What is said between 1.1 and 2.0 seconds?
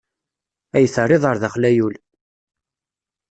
ar daxel a yul!